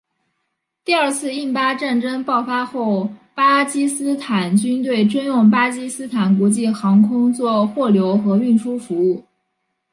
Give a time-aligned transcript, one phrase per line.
[0.83, 9.23] 第二次印巴战争爆发后巴基斯坦军队征用巴基斯坦国际航空做货流和运输服务。